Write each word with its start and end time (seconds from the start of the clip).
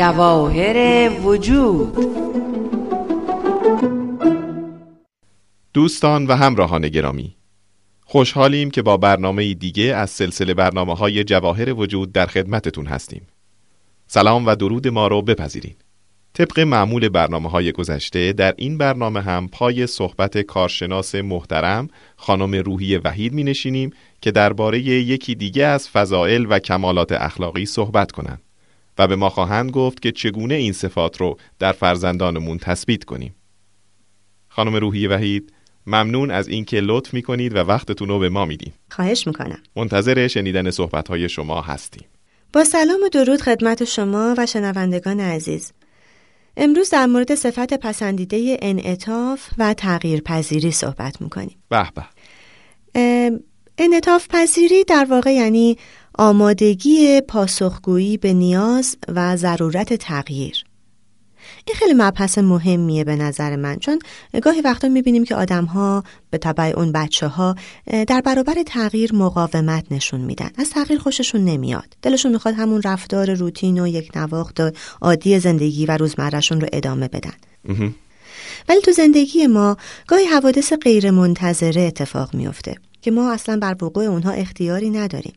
جواهر 0.00 1.10
وجود. 1.20 1.96
دوستان 5.74 6.26
و 6.26 6.32
همراهان 6.32 6.88
گرامی 6.88 7.36
خوشحالیم 8.04 8.70
که 8.70 8.82
با 8.82 8.96
برنامه 8.96 9.54
دیگه 9.54 9.82
از 9.82 10.10
سلسله 10.10 10.54
برنامه 10.54 10.94
های 10.94 11.24
جواهر 11.24 11.72
وجود 11.72 12.12
در 12.12 12.26
خدمتتون 12.26 12.86
هستیم. 12.86 13.26
سلام 14.06 14.46
و 14.46 14.54
درود 14.54 14.88
ما 14.88 15.06
رو 15.06 15.22
بپذیرین. 15.22 15.74
طبق 16.34 16.60
معمول 16.60 17.08
برنامه 17.08 17.50
های 17.50 17.72
گذشته 17.72 18.32
در 18.32 18.54
این 18.58 18.78
برنامه 18.78 19.20
هم 19.20 19.48
پای 19.48 19.86
صحبت 19.86 20.38
کارشناس 20.38 21.14
محترم 21.14 21.88
خانم 22.16 22.54
روحی 22.54 22.96
وحید 22.96 23.32
می 23.32 23.44
نشینیم 23.44 23.90
که 24.20 24.30
درباره 24.30 24.78
یکی 24.80 25.34
دیگه 25.34 25.64
از 25.64 25.88
فضائل 25.88 26.46
و 26.50 26.58
کمالات 26.58 27.12
اخلاقی 27.12 27.66
صحبت 27.66 28.12
کنند. 28.12 28.42
و 29.00 29.06
به 29.06 29.16
ما 29.16 29.30
خواهند 29.30 29.70
گفت 29.70 30.02
که 30.02 30.12
چگونه 30.12 30.54
این 30.54 30.72
صفات 30.72 31.20
رو 31.20 31.36
در 31.58 31.72
فرزندانمون 31.72 32.58
تثبیت 32.58 33.04
کنیم. 33.04 33.34
خانم 34.48 34.76
روحی 34.76 35.06
وحید 35.06 35.52
ممنون 35.86 36.30
از 36.30 36.48
اینکه 36.48 36.80
لطف 36.80 37.14
می 37.14 37.22
کنید 37.22 37.54
و 37.54 37.58
وقتتون 37.58 38.08
رو 38.08 38.18
به 38.18 38.28
ما 38.28 38.44
میدین. 38.44 38.72
خواهش 38.90 39.26
می‌کنم. 39.26 39.58
منتظر 39.76 40.28
شنیدن 40.28 40.70
صحبت 40.70 41.08
های 41.08 41.28
شما 41.28 41.60
هستیم. 41.60 42.04
با 42.52 42.64
سلام 42.64 43.02
و 43.04 43.08
درود 43.08 43.40
خدمت 43.40 43.84
شما 43.84 44.34
و 44.38 44.46
شنوندگان 44.46 45.20
عزیز. 45.20 45.72
امروز 46.56 46.90
در 46.90 47.06
مورد 47.06 47.34
صفت 47.34 47.74
پسندیده 47.74 48.58
انعطاف 48.62 49.48
و 49.58 49.74
تغییر 49.74 50.20
پذیری 50.20 50.70
صحبت 50.70 51.22
می‌کنیم. 51.22 51.56
به 51.68 51.90
به. 51.94 53.40
انعطاف 53.82 54.26
پذیری 54.28 54.84
در 54.84 55.06
واقع 55.10 55.32
یعنی 55.34 55.76
آمادگی 56.14 57.20
پاسخگویی 57.20 58.16
به 58.16 58.32
نیاز 58.32 58.96
و 59.08 59.36
ضرورت 59.36 59.94
تغییر. 59.94 60.64
این 61.66 61.76
خیلی 61.76 61.94
مبحث 61.94 62.38
مهمیه 62.38 63.04
به 63.04 63.16
نظر 63.16 63.56
من 63.56 63.76
چون 63.76 63.98
گاهی 64.42 64.60
وقتا 64.60 64.88
می‌بینیم 64.88 65.24
که 65.24 65.34
آدم 65.34 65.64
ها 65.64 66.04
به 66.30 66.38
طبع 66.38 66.72
اون 66.76 66.92
بچه 66.92 67.26
ها 67.26 67.54
در 68.06 68.20
برابر 68.20 68.62
تغییر 68.66 69.14
مقاومت 69.14 69.84
نشون 69.90 70.20
میدن. 70.20 70.50
از 70.58 70.70
تغییر 70.70 71.00
خوششون 71.00 71.44
نمیاد. 71.44 71.96
دلشون 72.02 72.32
می‌خواد 72.32 72.54
همون 72.54 72.82
رفتار 72.84 73.34
روتین 73.34 73.80
و 73.80 73.86
یک 73.86 74.16
نواخت 74.16 74.60
عادی 75.00 75.38
زندگی 75.38 75.86
و 75.86 75.96
روزمرهشون 75.96 76.60
رو 76.60 76.68
ادامه 76.72 77.08
بدن. 77.08 77.34
ولی 78.68 78.80
تو 78.80 78.92
زندگی 78.92 79.46
ما 79.46 79.76
گاهی 80.06 80.24
حوادث 80.24 80.72
غیر 80.72 81.10
منتظره 81.10 81.82
اتفاق 81.82 82.34
میفته 82.34 82.74
که 83.02 83.10
ما 83.10 83.32
اصلا 83.32 83.58
بر 83.58 83.84
وقوع 83.84 84.04
اونها 84.04 84.30
اختیاری 84.30 84.90
نداریم. 84.90 85.34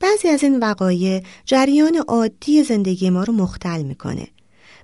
بعضی 0.00 0.28
از 0.28 0.42
این 0.42 0.58
وقایع 0.58 1.22
جریان 1.44 1.96
عادی 2.08 2.62
زندگی 2.62 3.10
ما 3.10 3.24
رو 3.24 3.32
مختل 3.32 3.82
می‌کنه 3.82 4.28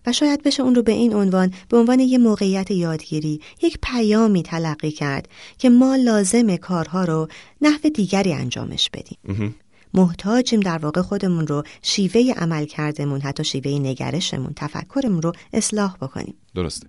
و 0.06 0.12
شاید 0.12 0.42
بشه 0.42 0.62
اون 0.62 0.74
رو 0.74 0.82
به 0.82 0.92
این 0.92 1.14
عنوان 1.14 1.54
به 1.68 1.76
عنوان 1.76 2.00
یه 2.00 2.18
موقعیت 2.18 2.70
یادگیری 2.70 3.40
یک 3.62 3.78
پیامی 3.82 4.42
تلقی 4.42 4.90
کرد 4.90 5.28
که 5.58 5.70
ما 5.70 5.96
لازم 5.96 6.56
کارها 6.56 7.04
رو 7.04 7.28
نحو 7.60 7.88
دیگری 7.88 8.32
انجامش 8.32 8.90
بدیم. 8.90 9.54
محتاجیم 9.94 10.60
در 10.60 10.78
واقع 10.78 11.02
خودمون 11.02 11.46
رو 11.46 11.62
شیوه 11.82 12.32
عمل 12.36 12.64
کردمون 12.64 13.20
حتی 13.20 13.44
شیوه 13.44 13.70
نگرشمون 13.70 14.52
تفکرمون 14.56 15.22
رو 15.22 15.32
اصلاح 15.52 15.96
بکنیم. 15.96 16.34
درسته. 16.54 16.86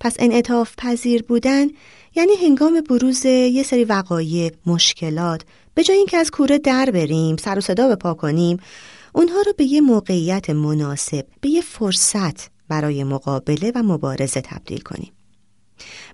پس 0.00 0.16
انعطاف 0.18 0.74
پذیر 0.78 1.22
بودن 1.22 1.66
یعنی 2.16 2.32
هنگام 2.42 2.80
بروز 2.80 3.26
یه 3.26 3.62
سری 3.62 3.84
وقایع 3.84 4.52
مشکلات 4.66 5.42
به 5.74 5.82
جای 5.82 5.96
اینکه 5.96 6.16
از 6.16 6.30
کوره 6.30 6.58
در 6.58 6.90
بریم 6.90 7.36
سر 7.36 7.58
و 7.58 7.60
صدا 7.60 7.88
بپا 7.88 8.14
کنیم 8.14 8.58
اونها 9.12 9.40
رو 9.46 9.52
به 9.56 9.64
یه 9.64 9.80
موقعیت 9.80 10.50
مناسب 10.50 11.26
به 11.40 11.48
یه 11.48 11.60
فرصت 11.60 12.50
برای 12.68 13.04
مقابله 13.04 13.72
و 13.74 13.82
مبارزه 13.82 14.40
تبدیل 14.40 14.80
کنیم. 14.80 15.12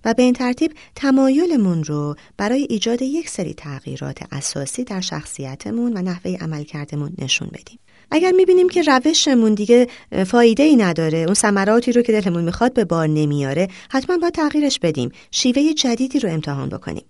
و 0.04 0.14
به 0.14 0.22
این 0.22 0.34
ترتیب 0.34 0.72
تمایلمون 0.94 1.84
رو 1.84 2.16
برای 2.36 2.66
ایجاد 2.70 3.02
یک 3.02 3.28
سری 3.28 3.54
تغییرات 3.54 4.18
اساسی 4.32 4.84
در 4.84 5.00
شخصیتمون 5.00 5.96
و 5.96 6.02
نحوه 6.02 6.36
عملکردمون 6.40 7.12
نشون 7.18 7.48
بدیم. 7.48 7.78
اگر 8.12 8.30
می‌بینیم 8.30 8.68
که 8.68 8.82
روشمون 8.82 9.54
دیگه 9.54 9.86
فایده 10.26 10.62
ای 10.62 10.76
نداره 10.76 11.18
اون 11.18 11.34
ثمراتی 11.34 11.92
رو 11.92 12.02
که 12.02 12.12
دلمون 12.20 12.44
می‌خواد 12.44 12.74
به 12.74 12.84
بار 12.84 13.06
نمیاره 13.06 13.68
حتما 13.90 14.18
باید 14.18 14.34
تغییرش 14.34 14.78
بدیم 14.78 15.12
شیوه 15.30 15.72
جدیدی 15.72 16.18
رو 16.18 16.28
امتحان 16.28 16.68
بکنیم 16.68 17.04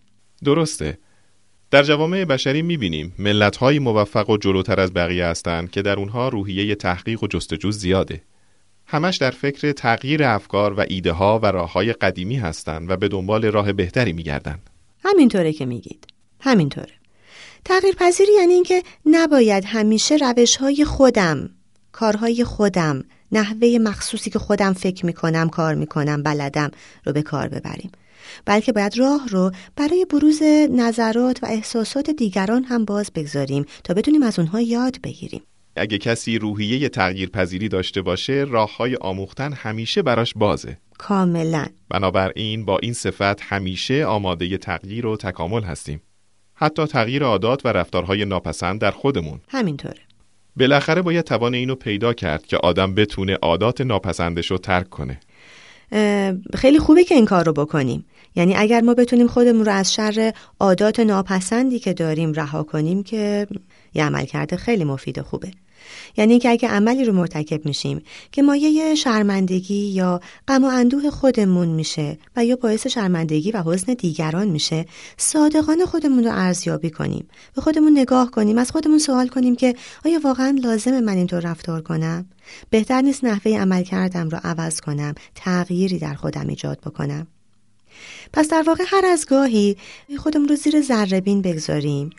درسته 0.45 0.99
در 1.71 1.83
جوامع 1.83 2.25
بشری 2.25 2.63
می‌بینیم 2.63 3.15
ملت‌های 3.19 3.79
موفق 3.79 4.31
و 4.31 4.37
جلوتر 4.37 4.81
از 4.81 4.95
بقیه 4.95 5.27
هستند 5.27 5.71
که 5.71 5.83
در 5.83 5.99
اونها 5.99 6.29
روحیه 6.29 6.75
تحقیق 6.75 7.23
و 7.23 7.27
جستجو 7.27 7.71
زیاده. 7.71 8.23
همش 8.87 9.17
در 9.17 9.31
فکر 9.31 9.73
تغییر 9.73 10.25
افکار 10.25 10.73
و 10.73 10.85
ایده 10.89 11.13
ها 11.13 11.39
و 11.39 11.47
راه 11.47 11.73
های 11.73 11.93
قدیمی 11.93 12.37
هستند 12.37 12.91
و 12.91 12.97
به 12.97 13.09
دنبال 13.09 13.45
راه 13.45 13.73
بهتری 13.73 14.13
میگردن. 14.13 14.59
همینطوره 15.05 15.53
که 15.53 15.67
میگید. 15.67 16.07
همینطوره. 16.41 17.02
تغییر 17.65 17.95
پذیری 17.95 18.33
یعنی 18.39 18.53
اینکه 18.53 18.83
نباید 19.07 19.65
همیشه 19.65 20.17
روش 20.17 20.57
های 20.57 20.85
خودم، 20.85 21.51
کارهای 21.93 22.45
خودم، 22.45 23.05
نحوه 23.33 23.79
مخصوصی 23.81 24.31
که 24.31 24.39
خودم 24.39 24.73
فکر 24.73 25.07
می‌کنم، 25.07 25.49
کار 25.49 25.75
می‌کنم، 25.75 26.23
بلدم 26.23 26.71
رو 27.05 27.13
به 27.13 27.23
کار 27.23 27.49
ببریم. 27.49 27.91
بلکه 28.45 28.73
باید 28.73 28.99
راه 28.99 29.29
رو 29.29 29.51
برای 29.77 30.05
بروز 30.05 30.43
نظرات 30.71 31.43
و 31.43 31.47
احساسات 31.47 32.11
دیگران 32.11 32.65
هم 32.65 32.85
باز 32.85 33.11
بگذاریم 33.15 33.65
تا 33.85 33.95
بتونیم 33.95 34.23
از 34.23 34.39
اونها 34.39 34.61
یاد 34.61 35.01
بگیریم. 35.03 35.43
اگه 35.77 35.99
کسی 35.99 36.39
روحیه 36.39 36.89
تغییر 36.89 37.29
پذیری 37.29 37.69
داشته 37.69 38.03
باشه 38.03 38.47
راه 38.49 38.77
های 38.77 38.97
آموختن 38.97 39.53
همیشه 39.53 40.03
براش 40.03 40.35
بازه. 40.37 40.79
کاملا. 40.99 41.67
بنابراین 41.89 42.65
با 42.65 42.79
این 42.79 42.93
صفت 42.93 43.41
همیشه 43.41 44.05
آماده 44.05 44.59
تغییر 44.59 45.07
و 45.07 45.17
تکامل 45.17 45.63
هستیم. 45.63 46.03
حتی 46.55 46.87
تغییر 46.87 47.25
عادات 47.25 47.67
و 47.67 47.69
رفتارهای 47.69 48.25
ناپسند 48.25 48.81
در 48.81 48.91
خودمون. 48.91 49.41
همینطوره. 49.49 50.01
بالاخره 50.57 51.03
باید 51.03 51.25
توان 51.25 51.55
اینو 51.55 51.75
پیدا 51.75 52.13
کرد 52.13 52.47
که 52.47 52.57
آدم 52.57 52.95
بتونه 52.95 53.35
عادات 53.35 53.81
ناپسندش 53.81 54.51
رو 54.51 54.59
ترک 54.59 54.89
کنه. 54.91 55.21
خیلی 56.55 56.79
خوبه 56.79 57.05
که 57.05 57.15
این 57.15 57.25
کار 57.25 57.45
رو 57.45 57.53
بکنیم. 57.53 58.05
یعنی 58.37 58.57
اگر 58.57 58.81
ما 58.81 58.95
بتونیم 58.95 59.27
خودمون 59.27 59.65
رو 59.65 59.73
از 59.73 59.95
شر 59.95 60.33
عادات 60.61 61.01
ناپسندی 61.01 61.79
که 61.79 61.93
داریم 61.93 62.33
رها 62.33 62.63
کنیم 62.63 63.03
که 63.03 63.47
یه 63.95 64.05
عمل 64.05 64.25
کرده 64.25 64.57
خیلی 64.57 64.85
مفید 64.85 65.21
خوبه. 65.21 65.51
یعنی 66.17 66.39
که 66.39 66.51
اگه 66.51 66.69
عملی 66.69 67.05
رو 67.05 67.13
مرتکب 67.13 67.67
میشیم 67.67 68.03
که 68.33 68.43
مایه 68.43 68.95
شرمندگی 68.95 69.75
یا 69.75 70.21
غم 70.49 70.65
و 70.65 70.67
اندوه 70.67 71.11
خودمون 71.11 71.69
میشه 71.69 72.19
و 72.37 72.45
یا 72.45 72.57
باعث 72.57 72.87
شرمندگی 72.87 73.51
و 73.51 73.63
حزن 73.67 73.95
دیگران 73.95 74.49
میشه 74.49 74.87
صادقانه 75.17 75.87
خودمون 75.87 76.25
رو 76.25 76.31
ارزیابی 76.33 76.91
کنیم. 76.91 77.29
به 77.55 77.63
خودمون 77.63 77.99
نگاه 77.99 78.31
کنیم 78.31 78.59
از 78.59 78.71
خودمون 78.71 78.99
سوال 78.99 79.29
کنیم 79.29 79.57
که 79.57 79.75
آیا 80.05 80.21
واقعا 80.25 80.59
لازم 80.63 81.01
من 81.01 81.17
اینطور 81.17 81.41
رفتار 81.41 81.83
کنم؟ 81.83 82.27
بهتر 82.71 83.01
نیست 83.01 83.25
نحوه 83.25 83.59
عمل 83.59 83.83
کردم 83.83 84.29
رو 84.29 84.39
عوض 84.45 84.81
کنم 84.81 85.15
تغییری 85.35 85.99
در 85.99 86.15
خودم 86.15 86.49
ایجاد 86.49 86.81
بکنم. 86.81 87.27
پس 88.33 88.49
در 88.49 88.63
واقع 88.67 88.85
هر 88.87 89.07
از 89.07 89.27
گاهی 89.27 89.77
خودمون 90.19 90.49
رو 90.49 90.57
زیر 90.57 90.81
ذره 90.81 91.21
بگذاریم. 91.21 92.11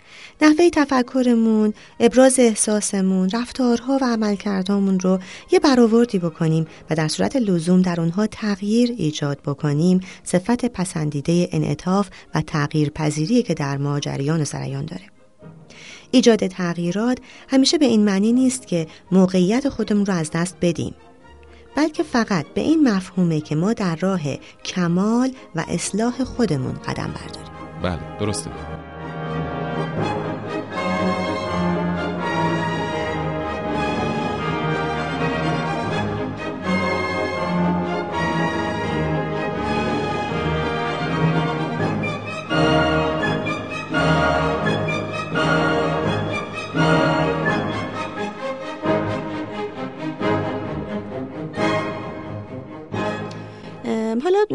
نحوه 0.41 0.69
تفکرمون 0.69 1.73
ابراز 1.99 2.39
احساسمون 2.39 3.29
رفتارها 3.29 3.97
و 4.01 4.05
عملکردهامون 4.05 4.99
رو 4.99 5.19
یه 5.51 5.59
برآوردی 5.59 6.19
بکنیم 6.19 6.67
و 6.89 6.95
در 6.95 7.07
صورت 7.07 7.35
لزوم 7.35 7.81
در 7.81 8.01
اونها 8.01 8.27
تغییر 8.27 8.95
ایجاد 8.97 9.39
بکنیم. 9.41 9.99
صفت 10.23 10.65
پسندیده 10.65 11.49
انعطاف 11.51 12.09
و 12.35 12.41
تغییر 12.41 12.89
پذیری 12.89 13.43
که 13.43 13.53
در 13.53 13.77
ما 13.77 13.99
جریان 13.99 14.41
و 14.41 14.45
سریان 14.45 14.85
داره. 14.85 15.03
ایجاد 16.11 16.47
تغییرات 16.47 17.17
همیشه 17.49 17.77
به 17.77 17.85
این 17.85 18.05
معنی 18.05 18.33
نیست 18.33 18.67
که 18.67 18.87
موقعیت 19.11 19.69
خودمون 19.69 20.05
رو 20.05 20.13
از 20.13 20.31
دست 20.31 20.57
بدیم. 20.61 20.95
بلکه 21.75 22.03
فقط 22.03 22.45
به 22.45 22.61
این 22.61 22.89
مفهومه 22.89 23.41
که 23.41 23.55
ما 23.55 23.73
در 23.73 23.95
راه 23.95 24.21
کمال 24.65 25.31
و 25.55 25.63
اصلاح 25.67 26.23
خودمون 26.23 26.73
قدم 26.73 27.13
برداریم. 27.15 27.53
بله 27.83 28.17
درسته. 28.19 28.49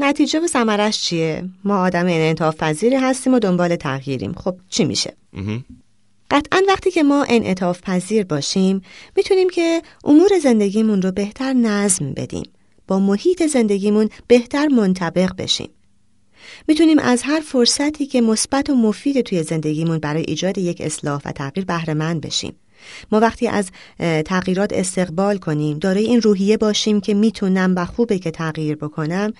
نتیجه 0.08 0.40
و 0.40 0.46
ثمرش 0.46 1.00
چیه؟ 1.00 1.44
ما 1.64 1.78
آدم 1.78 2.04
انعطاف 2.04 2.56
پذیری 2.56 2.96
هستیم 2.96 3.34
و 3.34 3.38
دنبال 3.38 3.76
تغییریم. 3.76 4.32
خب 4.32 4.56
چی 4.68 4.84
میشه؟ 4.84 5.16
قطعا 6.30 6.62
وقتی 6.68 6.90
که 6.90 7.02
ما 7.02 7.26
انعطاف 7.28 7.80
پذیر 7.80 8.24
باشیم 8.24 8.82
می‌تونیم 9.16 9.50
که 9.50 9.82
امور 10.04 10.28
زندگیمون 10.42 11.02
رو 11.02 11.12
بهتر 11.12 11.52
نظم 11.52 12.12
بدیم. 12.12 12.42
با 12.86 12.98
محیط 12.98 13.46
زندگیمون 13.46 14.08
بهتر 14.26 14.68
منطبق 14.68 15.36
بشیم. 15.38 15.68
می‌تونیم 16.68 16.98
از 16.98 17.22
هر 17.22 17.40
فرصتی 17.40 18.06
که 18.06 18.20
مثبت 18.20 18.70
و 18.70 18.74
مفید 18.74 19.20
توی 19.20 19.42
زندگیمون 19.42 19.98
برای 19.98 20.24
ایجاد 20.28 20.58
یک 20.58 20.80
اصلاح 20.80 21.22
و 21.24 21.32
تغییر 21.32 21.66
بهره 21.66 21.94
مند 21.94 22.20
بشیم. 22.20 22.56
ما 23.12 23.20
وقتی 23.20 23.48
از 23.48 23.70
تغییرات 24.24 24.72
استقبال 24.72 25.38
کنیم 25.38 25.78
دارای 25.78 26.04
این 26.04 26.22
روحیه 26.22 26.56
باشیم 26.56 27.00
که 27.00 27.14
می‌تونم 27.14 27.74
و 27.76 27.84
خوبه 27.84 28.18
که 28.18 28.30
تغییر 28.30 28.76
بکنم 28.76 29.32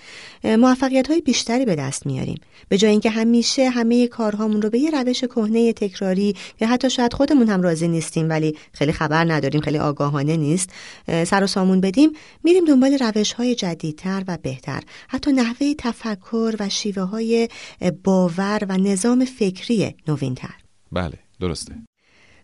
موفقیت 0.44 1.08
های 1.08 1.20
بیشتری 1.20 1.64
به 1.64 1.74
دست 1.74 2.06
میاریم. 2.06 2.40
به 2.68 2.78
جای 2.78 2.90
اینکه 2.90 3.10
همیشه 3.10 3.68
همه 3.68 4.06
کارهامون 4.08 4.62
رو 4.62 4.70
به 4.70 4.78
یه 4.78 4.90
روش 4.90 5.20
کهنه 5.20 5.72
تکراری 5.72 6.34
یا 6.60 6.68
حتی 6.68 6.90
شاید 6.90 7.12
خودمون 7.12 7.48
هم 7.48 7.62
راضی 7.62 7.88
نیستیم 7.88 8.28
ولی 8.28 8.56
خیلی 8.72 8.92
خبر 8.92 9.32
نداریم 9.32 9.60
خیلی 9.60 9.78
آگاهانه 9.78 10.36
نیست 10.36 10.70
سر 11.24 11.44
و 11.44 11.46
سامون 11.46 11.80
بدیم 11.80 12.10
میریم 12.44 12.64
دنبال 12.64 12.98
روش 13.00 13.32
های 13.32 13.54
جدیدتر 13.54 14.24
و 14.28 14.38
بهتر. 14.42 14.82
حتی 15.08 15.32
نحوه 15.32 15.74
تفکر 15.78 16.54
و 16.58 16.68
شیوه 16.68 17.02
های 17.02 17.48
باور 18.04 18.66
و 18.68 18.76
نظام 18.76 19.24
فکری 19.24 19.94
نوینتر. 20.08 20.54
بله 20.92 21.18
درسته. 21.40 21.74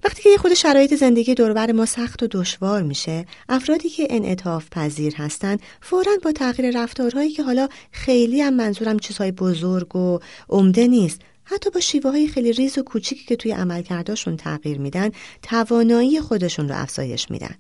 وقتی 0.04 0.22
که 0.22 0.36
خود 0.38 0.54
شرایط 0.54 0.94
زندگی 0.94 1.34
دوربر 1.34 1.72
ما 1.72 1.86
سخت 1.86 2.22
و 2.22 2.28
دشوار 2.30 2.82
میشه 2.82 3.26
افرادی 3.48 3.88
که 3.88 4.06
انعطاف 4.10 4.70
پذیر 4.70 5.14
هستن 5.16 5.56
فورا 5.80 6.12
با 6.22 6.32
تغییر 6.32 6.82
رفتارهایی 6.82 7.30
که 7.30 7.42
حالا 7.42 7.68
خیلی 7.92 8.40
هم 8.40 8.54
منظورم 8.54 8.98
چیزهای 8.98 9.32
بزرگ 9.32 9.96
و 9.96 10.18
عمده 10.48 10.86
نیست 10.86 11.20
حتی 11.44 11.70
با 11.70 11.80
شیوه 11.80 12.10
های 12.10 12.28
خیلی 12.28 12.52
ریز 12.52 12.78
و 12.78 12.82
کوچیکی 12.82 13.24
که 13.24 13.36
توی 13.36 13.52
عملکرداشون 13.52 14.36
تغییر 14.36 14.78
میدن 14.78 15.10
توانایی 15.42 16.20
خودشون 16.20 16.68
رو 16.68 16.74
افزایش 16.78 17.30
میدن. 17.30 17.54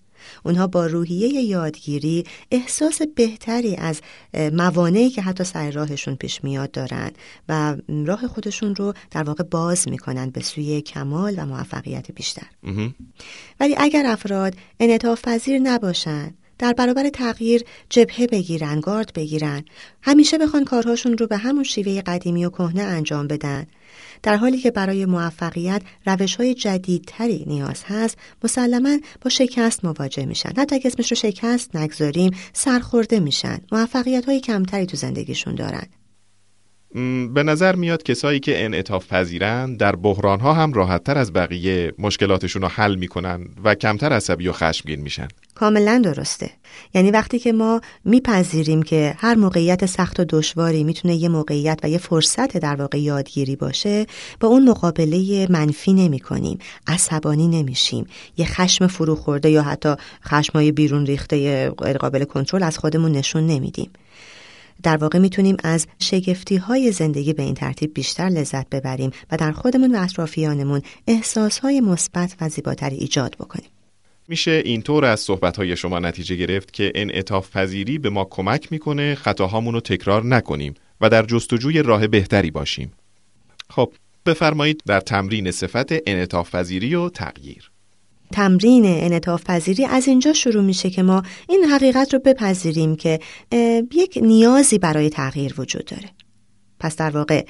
اونها 0.44 0.66
با 0.66 0.86
روحیه 0.86 1.28
یادگیری 1.28 2.24
احساس 2.50 3.02
بهتری 3.02 3.76
از 3.76 4.00
موانعی 4.52 5.10
که 5.10 5.22
حتی 5.22 5.44
سر 5.44 5.70
راهشون 5.70 6.16
پیش 6.16 6.44
میاد 6.44 6.70
دارن 6.70 7.10
و 7.48 7.76
راه 8.06 8.26
خودشون 8.26 8.74
رو 8.74 8.94
در 9.10 9.22
واقع 9.22 9.44
باز 9.44 9.88
می‌کنن 9.88 10.30
به 10.30 10.40
سوی 10.40 10.80
کمال 10.80 11.34
و 11.38 11.46
موفقیت 11.46 12.12
بیشتر. 12.12 12.46
ولی 13.60 13.74
اگر 13.78 14.06
افراد 14.06 14.54
انعطاف 14.80 15.22
پذیر 15.22 15.58
نباشن 15.58 16.34
در 16.64 16.72
برابر 16.72 17.08
تغییر 17.08 17.64
جبهه 17.90 18.26
بگیرن 18.26 18.80
گارد 18.80 19.12
بگیرن. 19.12 19.64
همیشه 20.02 20.38
بخوان 20.38 20.64
کارهاشون 20.64 21.18
رو 21.18 21.26
به 21.26 21.36
همون 21.36 21.64
شیوه 21.64 22.00
قدیمی 22.00 22.44
و 22.44 22.50
کهنه 22.50 22.82
انجام 22.82 23.26
بدن. 23.26 23.66
در 24.22 24.36
حالی 24.36 24.58
که 24.58 24.70
برای 24.70 25.06
موفقیت 25.06 25.82
روش 26.06 26.36
های 26.36 26.54
جدیدتری 26.54 27.44
نیاز 27.46 27.84
هست 27.86 28.18
مسلما 28.44 28.98
با 29.20 29.30
شکست 29.30 29.84
مواجه 29.84 30.26
میشن. 30.26 30.52
حتی 30.56 30.74
اگه 30.74 30.86
اسمش 30.86 31.12
رو 31.12 31.16
شکست 31.16 31.76
نگذاریم 31.76 32.30
سرخورده 32.52 33.20
میشن. 33.20 33.58
موفقیت 33.72 34.24
های 34.24 34.40
کمتری 34.40 34.86
تو 34.86 34.96
زندگیشون 34.96 35.54
دارن. 35.54 35.86
به 37.34 37.42
نظر 37.42 37.74
میاد 37.76 38.02
کسایی 38.02 38.40
که 38.40 38.64
انعطاف 38.64 39.12
پذیرن 39.12 39.76
در 39.76 39.96
بحران 39.96 40.40
ها 40.40 40.52
هم 40.52 40.72
راحتتر 40.72 41.18
از 41.18 41.32
بقیه 41.32 41.92
مشکلاتشون 41.98 42.62
رو 42.62 42.68
حل 42.68 42.94
می‌کنن 42.94 43.46
و 43.64 43.74
کمتر 43.74 44.12
عصبی 44.12 44.48
و 44.48 44.52
خشمگین 44.52 45.00
میشن. 45.00 45.28
کاملا 45.54 46.00
درسته. 46.04 46.50
یعنی 46.94 47.10
وقتی 47.10 47.38
که 47.38 47.52
ما 47.52 47.80
میپذیریم 48.04 48.82
که 48.82 49.14
هر 49.18 49.34
موقعیت 49.34 49.86
سخت 49.86 50.20
و 50.20 50.24
دشواری 50.28 50.84
می‌تونه 50.84 51.14
یه 51.14 51.28
موقعیت 51.28 51.80
و 51.82 51.88
یه 51.88 51.98
فرصت 51.98 52.56
در 52.56 52.76
واقع 52.76 53.00
یادگیری 53.00 53.56
باشه 53.56 54.06
با 54.40 54.48
اون 54.48 54.68
مقابله 54.68 55.46
منفی 55.50 55.92
نمی 55.92 56.20
کنیم 56.20 56.58
عصبانی 56.86 57.48
نمیشیم. 57.48 58.06
یه 58.36 58.46
خشم 58.46 58.86
فروخورده 58.86 59.50
یا 59.50 59.62
حتی 59.62 59.94
خشمای 60.24 60.72
بیرون 60.72 61.06
ریخته 61.06 61.70
قابل 61.70 62.24
کنترل 62.24 62.62
از 62.62 62.78
خودمون 62.78 63.12
نشون 63.12 63.46
نمیدیم. 63.46 63.90
در 64.82 64.96
واقع 64.96 65.18
می‌تونیم 65.18 65.56
از 65.64 65.86
شگفتی 65.98 66.56
های 66.56 66.92
زندگی 66.92 67.32
به 67.32 67.42
این 67.42 67.54
ترتیب 67.54 67.94
بیشتر 67.94 68.24
لذت 68.24 68.68
ببریم 68.68 69.10
و 69.30 69.36
در 69.36 69.52
خودمون 69.52 69.94
و 69.94 70.02
اطرافیانمون 70.02 70.82
احساس 71.06 71.58
های 71.58 71.80
مثبت 71.80 72.36
و 72.40 72.48
زیباتری 72.48 72.96
ایجاد 72.96 73.36
بکنیم. 73.40 73.70
میشه 74.28 74.62
اینطور 74.64 75.04
از 75.04 75.20
صحبت 75.20 75.74
شما 75.74 75.98
نتیجه 75.98 76.36
گرفت 76.36 76.72
که 76.72 76.92
انعطاف 76.94 77.56
پذیری 77.56 77.98
به 77.98 78.10
ما 78.10 78.24
کمک 78.24 78.72
می‌کنه 78.72 79.14
خطاهامون 79.14 79.74
رو 79.74 79.80
تکرار 79.80 80.24
نکنیم 80.24 80.74
و 81.00 81.08
در 81.08 81.22
جستجوی 81.22 81.82
راه 81.82 82.06
بهتری 82.06 82.50
باشیم. 82.50 82.92
خب 83.70 83.92
بفرمایید 84.26 84.82
در 84.86 85.00
تمرین 85.00 85.50
صفت 85.50 85.92
انعطاف 86.06 86.54
پذیری 86.54 86.94
و 86.94 87.08
تغییر. 87.08 87.70
تمرین 88.34 88.84
انعطاف 88.86 89.44
پذیری 89.44 89.84
از 89.84 90.08
اینجا 90.08 90.32
شروع 90.32 90.62
میشه 90.62 90.90
که 90.90 91.02
ما 91.02 91.22
این 91.48 91.64
حقیقت 91.64 92.14
رو 92.14 92.20
بپذیریم 92.20 92.96
که 92.96 93.20
یک 93.92 94.18
نیازی 94.22 94.78
برای 94.78 95.10
تغییر 95.10 95.54
وجود 95.58 95.84
داره. 95.84 96.10
پس 96.80 96.96
در 96.96 97.10
واقع 97.10 97.46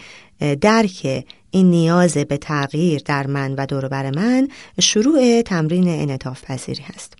درک 0.60 1.24
این 1.50 1.70
نیاز 1.70 2.16
به 2.16 2.36
تغییر 2.36 3.02
در 3.04 3.26
من 3.26 3.54
و 3.54 3.66
دور 3.66 4.10
من 4.10 4.48
شروع 4.80 5.42
تمرین 5.42 5.88
انعطاف 5.88 6.44
پذیری 6.44 6.82
هست 6.82 7.14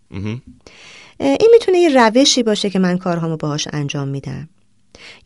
این 1.19 1.49
می‌تونه 1.53 1.79
یه 1.79 1.89
روشی 1.89 2.43
باشه 2.43 2.71
که 2.71 2.79
من 2.79 2.99
کارهامو 2.99 3.37
باهاش 3.37 3.69
انجام 3.73 4.09
میدم. 4.09 4.49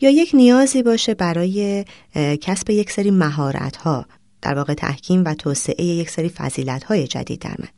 یا 0.00 0.10
یک 0.10 0.30
نیازی 0.34 0.82
باشه 0.82 1.14
برای 1.14 1.84
کسب 2.14 2.70
یک 2.70 2.90
سری 2.90 3.10
مهارت 3.10 3.76
ها 3.76 4.06
در 4.42 4.54
واقع 4.54 4.74
تحکیم 4.74 5.24
و 5.24 5.34
توسعه 5.34 5.84
یک 5.84 6.10
سری 6.10 6.28
فضیلت 6.28 6.84
های 6.84 7.06
جدید 7.06 7.40
در 7.40 7.54
من. 7.58 7.68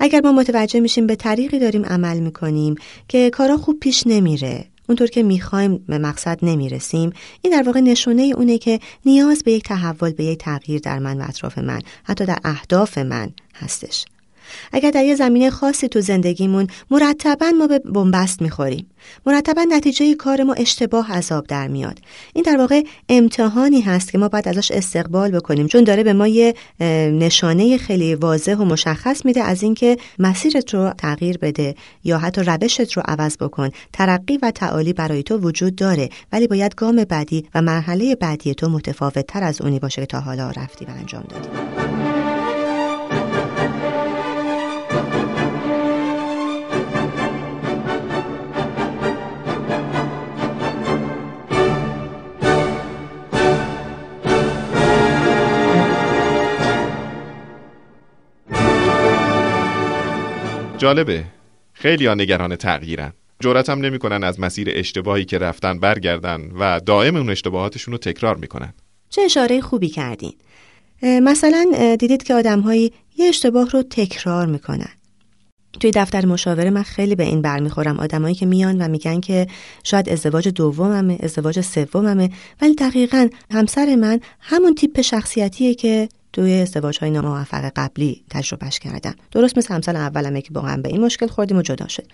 اگر 0.00 0.20
ما 0.20 0.32
متوجه 0.32 0.80
میشیم 0.80 1.06
به 1.06 1.16
طریقی 1.16 1.58
داریم 1.58 1.84
عمل 1.84 2.18
می‌کنیم 2.20 2.74
که 3.08 3.30
کارا 3.30 3.56
خوب 3.56 3.80
پیش 3.80 4.06
نمیره 4.06 4.64
اونطور 4.88 5.08
که 5.08 5.22
می‌خوایم 5.22 5.84
به 5.88 5.98
مقصد 5.98 6.38
نمی‌رسیم 6.42 7.12
این 7.42 7.52
در 7.52 7.62
واقع 7.62 7.80
نشونه 7.80 8.22
اونه 8.22 8.58
که 8.58 8.80
نیاز 9.06 9.42
به 9.42 9.52
یک 9.52 9.64
تحول 9.64 10.12
به 10.12 10.24
یک 10.24 10.38
تغییر 10.38 10.80
در 10.80 10.98
من 10.98 11.20
و 11.20 11.24
اطراف 11.28 11.58
من 11.58 11.80
حتی 12.04 12.24
در 12.24 12.38
اهداف 12.44 12.98
من 12.98 13.30
هستش. 13.54 14.04
اگر 14.72 14.90
در 14.90 15.04
یه 15.04 15.14
زمینه 15.14 15.50
خاصی 15.50 15.88
تو 15.88 16.00
زندگیمون 16.00 16.66
مرتبا 16.90 17.50
ما 17.58 17.66
به 17.66 17.78
بنبست 17.78 18.42
می‌خوریم. 18.42 18.86
مرتبا 19.26 19.62
نتیجه 19.68 20.14
کار 20.14 20.42
ما 20.42 20.54
اشتباه 20.54 21.12
عذاب 21.12 21.46
در 21.46 21.68
میاد. 21.68 21.98
این 22.34 22.44
در 22.44 22.56
واقع 22.56 22.82
امتحانی 23.08 23.80
هست 23.80 24.12
که 24.12 24.18
ما 24.18 24.28
باید 24.28 24.48
ازش 24.48 24.70
استقبال 24.70 25.30
بکنیم. 25.30 25.66
چون 25.66 25.84
داره 25.84 26.02
به 26.02 26.12
ما 26.12 26.28
یه 26.28 26.54
نشانه 27.10 27.78
خیلی 27.78 28.14
واضح 28.14 28.54
و 28.54 28.64
مشخص 28.64 29.24
میده 29.24 29.42
از 29.42 29.62
اینکه 29.62 29.96
مسیرت 30.18 30.74
رو 30.74 30.90
تغییر 30.98 31.38
بده 31.38 31.74
یا 32.04 32.18
حتی 32.18 32.42
روشت 32.42 32.92
رو 32.92 33.02
عوض 33.06 33.36
بکن. 33.36 33.70
ترقی 33.92 34.38
و 34.42 34.50
تعالی 34.50 34.92
برای 34.92 35.22
تو 35.22 35.36
وجود 35.38 35.76
داره 35.76 36.08
ولی 36.32 36.46
باید 36.46 36.74
گام 36.74 37.04
بعدی 37.04 37.46
و 37.54 37.62
مرحله 37.62 38.14
بعدی 38.14 38.54
تو 38.54 38.68
متفاوت 38.68 39.26
تر 39.26 39.44
از 39.44 39.60
اونی 39.60 39.78
باشه 39.78 40.00
که 40.00 40.06
تا 40.06 40.20
حالا 40.20 40.50
رفتی 40.50 40.84
و 40.84 40.88
انجام 40.90 41.24
دادی. 41.28 42.07
جالبه. 60.78 61.24
خیلی 61.72 62.06
ها 62.06 62.14
نگران 62.14 62.56
تغییرن. 62.56 63.12
جرأتم 63.40 63.80
نمی‌کنن 63.80 64.24
از 64.24 64.40
مسیر 64.40 64.68
اشتباهی 64.72 65.24
که 65.24 65.38
رفتن 65.38 65.78
برگردن 65.80 66.50
و 66.58 66.80
دائم 66.80 67.16
اون 67.16 67.30
اشتباهاتشون 67.30 67.92
رو 67.92 67.98
تکرار 67.98 68.36
می‌کنن. 68.36 68.74
چه 69.10 69.22
اشاره 69.22 69.60
خوبی 69.60 69.88
کردین. 69.88 70.32
مثلا 71.02 71.96
دیدید 71.98 72.22
که 72.22 72.34
آدمهایی 72.34 72.92
یه 73.16 73.28
اشتباه 73.28 73.70
رو 73.70 73.82
تکرار 73.82 74.46
می‌کنن. 74.46 74.88
توی 75.80 75.90
دفتر 75.90 76.26
مشاوره 76.26 76.70
من 76.70 76.82
خیلی 76.82 77.14
به 77.14 77.24
این 77.24 77.42
برمیخورم 77.42 78.00
آدمایی 78.00 78.34
که 78.34 78.46
میان 78.46 78.82
و 78.82 78.88
میگن 78.88 79.20
که 79.20 79.46
شاید 79.84 80.08
ازدواج 80.08 80.48
دوممه 80.48 81.18
ازدواج 81.22 81.60
سوممه 81.60 82.30
ولی 82.60 82.74
دقیقا 82.74 83.28
همسر 83.50 83.94
من 83.94 84.20
همون 84.40 84.74
تیپ 84.74 85.00
شخصیتیه 85.00 85.74
که 85.74 86.08
توی 86.32 86.54
ازدواج 86.54 86.98
های 86.98 87.10
ناموفق 87.10 87.72
قبلی 87.76 88.24
تجربهش 88.30 88.78
کردم 88.78 89.14
درست 89.30 89.58
مثل 89.58 89.74
همسال 89.74 89.96
اولمه 89.96 90.42
که 90.42 90.52
با 90.52 90.60
هم 90.60 90.82
به 90.82 90.88
این 90.88 91.04
مشکل 91.04 91.26
خوردیم 91.26 91.56
و 91.56 91.62
جدا 91.62 91.88
شد. 91.88 92.06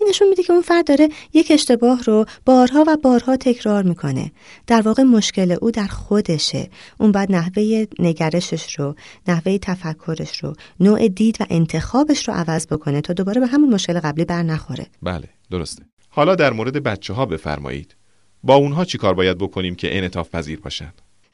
این 0.00 0.08
نشون 0.08 0.28
میده 0.28 0.42
که 0.42 0.52
اون 0.52 0.62
فرد 0.62 0.86
داره 0.86 1.08
یک 1.34 1.50
اشتباه 1.50 2.02
رو 2.02 2.24
بارها 2.44 2.84
و 2.86 2.96
بارها 3.02 3.36
تکرار 3.36 3.82
می‌کنه. 3.82 4.32
در 4.66 4.80
واقع 4.80 5.02
مشکل 5.02 5.56
او 5.60 5.70
در 5.70 5.86
خودشه. 5.86 6.70
اون 6.98 7.12
بعد 7.12 7.32
نحوه 7.32 7.86
نگرشش 7.98 8.78
رو 8.78 8.94
نحوه 9.28 9.58
تفکرش 9.58 10.44
رو 10.44 10.54
نوع 10.80 11.08
دید 11.08 11.36
و 11.40 11.46
انتخابش 11.50 12.28
رو 12.28 12.34
عوض 12.34 12.66
بکنه 12.66 13.00
تا 13.00 13.12
دوباره 13.12 13.40
به 13.40 13.46
همون 13.46 13.74
مشکل 13.74 14.00
قبلی 14.00 14.24
بر 14.24 14.42
نخوره. 14.42 14.86
بله 15.02 15.28
درسته. 15.50 15.82
حالا 16.08 16.34
در 16.34 16.52
مورد 16.52 16.82
بچه 16.82 17.12
ها 17.12 17.26
بفرمایید. 17.26 17.96
با 18.42 18.54
اونها 18.54 18.84
چی 18.84 18.98
کار 18.98 19.14
باید 19.14 19.38
بکنیم 19.38 19.74
که 19.74 19.98
انعطاف 19.98 20.30
پذیر 20.30 20.60
باشن؟ 20.60 20.92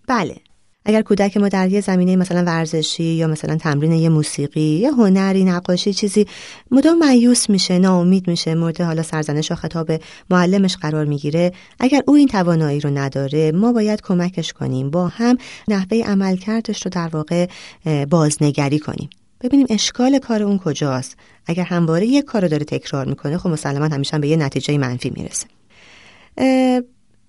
بله. 0.08 0.36
اگر 0.84 1.02
کودک 1.02 1.36
ما 1.36 1.48
در 1.48 1.68
یه 1.68 1.80
زمینه 1.80 2.16
مثلا 2.16 2.44
ورزشی 2.44 3.04
یا 3.04 3.26
مثلا 3.26 3.56
تمرین 3.56 3.92
یه 3.92 4.08
موسیقی 4.08 4.60
یا 4.60 4.90
هنری 4.90 5.44
نقاشی 5.44 5.92
چیزی 5.92 6.26
مدام 6.70 6.98
مایوس 6.98 7.50
میشه 7.50 7.78
ناامید 7.78 8.28
میشه 8.28 8.54
مورد 8.54 8.80
حالا 8.80 9.02
سرزنش 9.02 9.52
و 9.52 9.54
خطاب 9.54 9.90
معلمش 10.30 10.76
قرار 10.76 11.04
می‌گیره. 11.04 11.52
اگر 11.80 12.02
او 12.06 12.14
این 12.14 12.28
توانایی 12.28 12.80
رو 12.80 12.90
نداره 12.90 13.52
ما 13.52 13.72
باید 13.72 14.02
کمکش 14.02 14.52
کنیم 14.52 14.90
با 14.90 15.08
هم 15.08 15.36
نحوه 15.68 16.02
عملکردش 16.04 16.82
رو 16.82 16.90
در 16.90 17.08
واقع 17.08 17.46
بازنگری 18.10 18.78
کنیم. 18.78 19.10
ببینیم 19.40 19.66
اشکال 19.70 20.18
کار 20.18 20.42
اون 20.42 20.58
کجاست. 20.58 21.16
اگر 21.46 21.64
همواره 21.64 22.06
یک 22.06 22.24
کار 22.24 22.42
رو 22.42 22.48
داره 22.48 22.64
تکرار 22.64 23.06
می‌کنه 23.06 23.38
خب 23.38 23.48
مسلما 23.48 23.84
همیشه 23.84 24.18
به 24.18 24.28
یه 24.28 24.36
نتیجه 24.36 24.78
منفی 24.78 25.12
می‌رسه. 25.16 25.46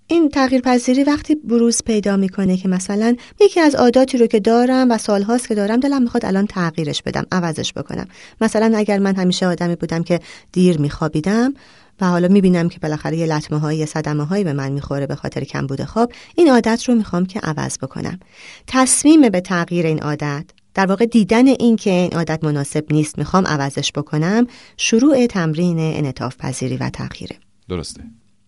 این 0.08 0.30
تغییر 0.30 0.62
پذیری 0.62 1.04
وقتی 1.04 1.36
بروز 1.36 1.82
پیدا 1.86 2.18
می‌کنه 2.18 2.58
که 2.58 2.68
مثلا 2.68 3.16
یکی 3.42 3.60
از 3.60 3.76
عاداتی 3.76 4.18
رو 4.18 4.28
که 4.28 4.40
دارم 4.40 4.92
و 4.92 4.98
سالهاست 4.98 5.48
که 5.48 5.56
دارم 5.56 5.80
دلم 5.80 6.02
می‌خواد 6.02 6.26
الان 6.26 6.48
تغییرش 6.48 7.02
بدم 7.02 7.26
عوضش 7.32 7.74
بکنم. 7.74 8.08
مثلا 8.42 8.78
اگر 8.78 9.00
من 9.00 9.16
همیشه 9.16 9.48
آدمی 9.48 9.76
بودم 9.76 10.04
که 10.04 10.20
دیر 10.52 10.78
میخوابیدم 10.78 11.54
و 12.02 12.06
حالا 12.06 12.28
می‌بینم 12.28 12.70
که 12.70 12.80
بالاخره 12.80 13.18
یه 13.18 13.26
لطمه 13.26 13.60
هایی 13.60 13.80
یه 13.80 13.86
صدمه 13.86 14.26
هایی 14.26 14.44
به 14.44 14.54
من 14.54 14.72
می‌خوره 14.72 15.08
به 15.08 15.16
خاطر 15.16 15.44
کمبود 15.44 15.84
خواب 15.84 16.12
این 16.36 16.50
عادت 16.50 16.84
رو 16.84 16.96
می‌خوام 16.96 17.26
که 17.26 17.40
عوض 17.40 17.78
بکنم. 17.78 18.20
تصمیم 18.68 19.30
به 19.30 19.42
تغییر 19.42 19.86
این 19.86 20.00
عادت 20.00 20.46
در 20.74 20.86
واقع 20.86 21.06
دیدن 21.06 21.48
این 21.48 21.76
که 21.76 21.90
این 21.90 22.14
عادت 22.14 22.44
مناسب 22.44 22.86
نیست 22.92 23.18
می‌خوام 23.18 23.48
عوضش 23.48 23.92
بکنم 23.92 24.48
شروع 24.78 25.26
تمرین 25.26 25.80
انعطاف 25.80 26.38
پذیری 26.38 26.78
و 26.78 26.90
تغییره. 26.90 27.36
درسته. 27.70 28.02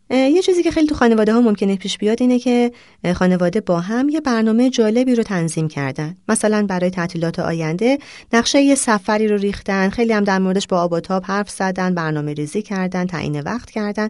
یه 0.10 0.42
چیزی 0.42 0.64
که 0.64 0.72
خیلی 0.72 0.88
تو 0.88 0.96
خانواده 0.96 1.34
ها 1.34 1.42
ممکنه 1.42 1.76
پیش 1.76 1.98
بیاد 1.98 2.22
اینه 2.22 2.40
که 2.40 2.72
خانواده 3.16 3.62
با 3.62 3.80
هم 3.80 4.10
یه 4.10 4.22
برنامه 4.22 4.70
جالبی 4.70 5.16
رو 5.16 5.24
تنظیم 5.24 5.68
کردن. 5.68 6.18
مثلا 6.28 6.66
برای 6.66 6.90
تعطیلات 6.90 7.40
آینده 7.40 7.98
نقشه 8.34 8.62
یه 8.62 8.76
سفری 8.76 9.28
رو 9.28 9.38
ریختن 9.38 9.90
خیلی 9.90 10.14
هم 10.14 10.24
در 10.24 10.40
موردش 10.40 10.68
با 10.68 10.82
آب 10.82 10.92
و 10.92 11.00
تاب 11.00 11.24
حرف 11.26 11.50
زدن 11.50 11.96
برنامه 11.96 12.34
ریزی 12.34 12.62
کردن 12.62 13.06
تعیین 13.06 13.42
وقت 13.42 13.72
کردن. 13.72 14.10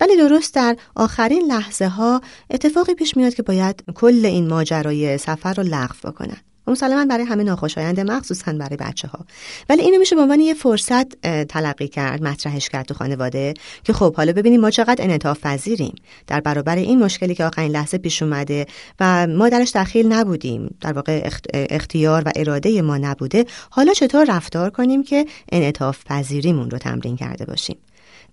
ولی 0.00 0.16
درست 0.16 0.54
در 0.54 0.76
آخرین 0.96 1.46
لحظه 1.46 1.86
ها 1.88 2.20
اتفاقی 2.50 2.94
پیش 2.94 3.16
میاد 3.16 3.34
که 3.34 3.42
باید 3.42 3.84
کل 3.94 4.26
این 4.26 4.48
ماجرای 4.48 5.18
سفر 5.18 5.54
رو 5.54 5.62
لغو 5.62 5.94
بکنن. 6.04 6.51
مسلما 6.66 7.04
برای 7.04 7.24
همه 7.24 7.42
ناخوشایند 7.42 8.00
مخصوصا 8.00 8.52
برای 8.52 8.76
بچه 8.76 9.08
ها 9.08 9.24
ولی 9.68 9.82
اینو 9.82 9.98
میشه 9.98 10.16
به 10.16 10.22
عنوان 10.22 10.40
یه 10.40 10.54
فرصت 10.54 11.20
تلقی 11.44 11.88
کرد 11.88 12.22
مطرحش 12.22 12.68
کرد 12.68 12.86
تو 12.86 12.94
خانواده 12.94 13.54
که 13.84 13.92
خب 13.92 14.14
حالا 14.14 14.32
ببینیم 14.32 14.60
ما 14.60 14.70
چقدر 14.70 15.04
انعطاف 15.04 15.40
پذیریم. 15.40 15.94
در 16.26 16.40
برابر 16.40 16.76
این 16.76 17.04
مشکلی 17.04 17.34
که 17.34 17.44
آخرین 17.44 17.72
لحظه 17.72 17.98
پیش 17.98 18.22
اومده 18.22 18.66
و 19.00 19.26
ما 19.26 19.48
درش 19.48 19.72
دخیل 19.74 20.12
نبودیم 20.12 20.76
در 20.80 20.92
واقع 20.92 21.30
اختیار 21.54 22.22
و 22.26 22.32
اراده 22.36 22.82
ما 22.82 22.98
نبوده 22.98 23.44
حالا 23.70 23.92
چطور 23.92 24.36
رفتار 24.36 24.70
کنیم 24.70 25.04
که 25.04 25.26
انعطاف 25.52 26.04
پذیریمون 26.04 26.70
رو 26.70 26.78
تمرین 26.78 27.16
کرده 27.16 27.44
باشیم؟ 27.44 27.76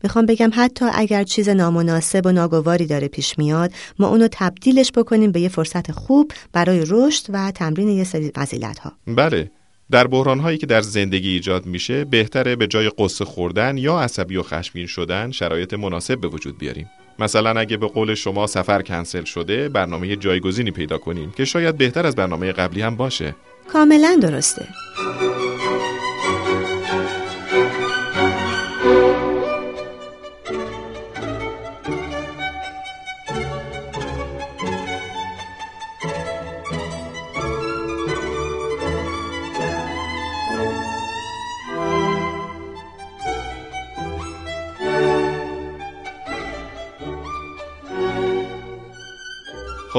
می‌خوام 0.03 0.25
بگم 0.25 0.51
حتی 0.53 0.85
اگر 0.93 1.23
چیز 1.23 1.49
نامناسب 1.49 2.25
و 2.25 2.31
ناگواری 2.31 2.85
داره 2.85 3.07
پیش 3.07 3.37
میاد 3.37 3.71
ما 3.99 4.07
اونو 4.07 4.27
تبدیلش 4.31 4.91
بکنیم 4.91 5.31
به 5.31 5.39
یه 5.39 5.49
فرصت 5.49 5.91
خوب 5.91 6.31
برای 6.53 6.85
رشد 6.87 7.25
و 7.29 7.51
تمرین 7.51 7.89
یه 7.89 8.03
سری 8.03 8.31
فضیلت 8.35 8.79
ها 8.79 8.91
بله 9.07 9.51
در 9.91 10.07
بحران 10.07 10.39
هایی 10.39 10.57
که 10.57 10.65
در 10.65 10.81
زندگی 10.81 11.29
ایجاد 11.29 11.65
میشه 11.65 12.05
بهتره 12.05 12.55
به 12.55 12.67
جای 12.67 12.91
قصه 12.97 13.25
خوردن 13.25 13.77
یا 13.77 13.99
عصبی 13.99 14.37
و 14.37 14.43
خشمگین 14.43 14.87
شدن 14.87 15.31
شرایط 15.31 15.73
مناسب 15.73 16.21
به 16.21 16.27
وجود 16.27 16.57
بیاریم. 16.57 16.89
مثلا 17.19 17.59
اگه 17.59 17.77
به 17.77 17.87
قول 17.87 18.15
شما 18.15 18.47
سفر 18.47 18.81
کنسل 18.81 19.23
شده 19.23 19.69
برنامه 19.69 20.15
جایگزینی 20.15 20.71
پیدا 20.71 20.97
کنیم 20.97 21.31
که 21.31 21.45
شاید 21.45 21.77
بهتر 21.77 22.05
از 22.05 22.15
برنامه 22.15 22.51
قبلی 22.51 22.81
هم 22.81 22.95
باشه. 22.95 23.35
کاملا 23.67 24.19
درسته. 24.21 24.67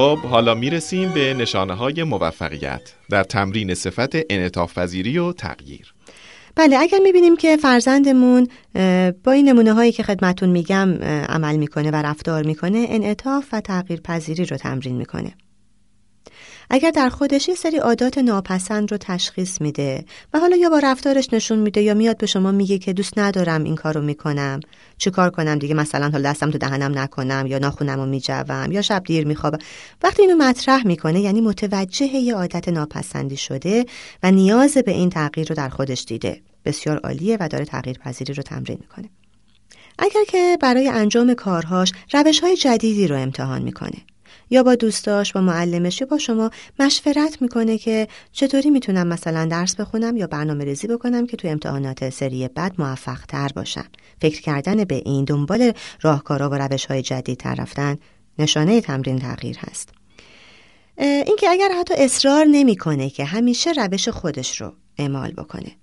خب 0.01 0.17
حالا 0.17 0.53
می‌رسیم 0.55 1.09
به 1.09 1.33
نشانه 1.33 1.73
های 1.73 2.03
موفقیت 2.03 2.81
در 3.09 3.23
تمرین 3.23 3.73
صفت 3.73 4.09
انعطاف 4.29 4.77
پذیری 4.77 5.17
و 5.17 5.33
تغییر. 5.33 5.93
بله 6.55 6.77
اگر 6.77 6.99
می‌بینیم 7.03 7.35
که 7.35 7.57
فرزندمون 7.57 8.47
با 9.23 9.31
این 9.31 9.49
نمونه 9.49 9.73
هایی 9.73 9.91
که 9.91 10.03
خدمتون 10.03 10.49
میگم 10.49 10.93
عمل 11.29 11.55
می‌کنه 11.55 11.91
و 11.91 11.95
رفتار 11.95 12.43
می‌کنه 12.43 12.85
انعطاف 12.89 13.45
و 13.51 13.61
تغییر 13.61 14.01
پذیری 14.01 14.45
رو 14.45 14.57
تمرین 14.57 14.95
می‌کنه. 14.95 15.33
اگر 16.73 16.91
در 16.91 17.09
خودش 17.09 17.47
یه 17.47 17.55
سری 17.55 17.77
عادات 17.77 18.17
ناپسند 18.17 18.91
رو 18.91 18.97
تشخیص 18.97 19.61
میده 19.61 20.05
و 20.33 20.39
حالا 20.39 20.55
یا 20.55 20.69
با 20.69 20.79
رفتارش 20.79 21.33
نشون 21.33 21.59
میده 21.59 21.81
یا 21.81 21.93
میاد 21.93 22.17
به 22.17 22.25
شما 22.25 22.51
میگه 22.51 22.77
که 22.77 22.93
دوست 22.93 23.17
ندارم 23.17 23.63
این 23.63 23.75
کارو 23.75 24.01
می‌کنم 24.01 24.59
چه 24.97 25.11
کار 25.11 25.29
کنم 25.29 25.55
دیگه؟ 25.55 25.73
مثلا 25.73 26.09
حالا 26.09 26.29
دستم 26.29 26.51
تو 26.51 26.57
دهنم 26.57 26.99
نکنم 26.99 27.45
یا 27.47 27.57
ناخونم 27.57 27.99
رو 27.99 28.05
میجوم 28.05 28.71
یا 28.71 28.81
شب 28.81 29.03
دیر 29.03 29.27
میخوابم. 29.27 29.57
وقتی 30.03 30.21
اینو 30.21 30.35
مطرح 30.35 30.87
می‌کنه 30.87 31.21
یعنی 31.21 31.41
متوجه 31.41 32.05
یه 32.05 32.35
عادت 32.35 32.69
ناپسندی 32.69 33.37
شده 33.37 33.85
و 34.23 34.31
نیاز 34.31 34.77
به 34.77 34.91
این 34.91 35.09
تغییر 35.09 35.47
رو 35.47 35.55
در 35.55 35.69
خودش 35.69 36.03
دیده. 36.03 36.41
بسیار 36.65 36.97
عالیه 36.97 37.37
و 37.39 37.47
داره 37.47 37.65
تغییر 37.65 37.97
پذیری 37.97 38.33
رو 38.33 38.43
تمرین 38.43 38.77
می‌کنه. 38.81 39.09
اگر 39.99 40.23
که 40.27 40.57
برای 40.61 40.87
انجام 40.87 41.33
کارهاش 41.33 41.91
روش 42.13 42.39
های 42.39 42.55
جدیدی 42.55 43.07
رو 43.07 43.15
امتحان 43.15 43.61
می‌کنه 43.61 43.97
یا 44.51 44.63
با 44.63 44.75
دوستاش 44.75 45.33
با 45.33 45.41
معلمش 45.41 46.03
با 46.03 46.17
شما 46.17 46.51
مشورت 46.79 47.41
می‌کنه 47.41 47.77
که 47.77 48.07
چطوری 48.31 48.69
می‌تونم 48.69 49.07
مثلا 49.07 49.45
درس 49.45 49.75
بخونم 49.75 50.17
یا 50.17 50.27
برنامه 50.27 50.63
ریزی 50.63 50.87
بکنم 50.87 51.27
که 51.27 51.37
توی 51.37 51.49
امتحانات 51.49 52.09
سری 52.09 52.47
بعد 52.47 52.73
موفق 52.77 53.25
تر 53.27 53.49
باشم. 53.55 53.85
فکر 54.21 54.41
کردن 54.41 54.83
به 54.83 55.01
این 55.05 55.25
دنبال 55.25 55.71
راهکارا 56.01 56.49
و 56.49 56.53
روش 56.53 56.85
های 56.85 57.01
جدید 57.01 57.47
رفتن 57.47 57.97
نشانه 58.39 58.81
تمرین 58.81 59.19
تغییر 59.19 59.57
هست. 59.59 59.89
اینکه 60.97 61.49
اگر 61.49 61.69
حتی 61.79 61.93
اصرار 61.97 62.45
نمی‌کنه 62.45 63.09
که 63.09 63.25
همیشه 63.25 63.71
روش 63.71 64.09
خودش 64.09 64.61
رو 64.61 64.73
اعمال 64.97 65.31
بکنه. 65.31 65.80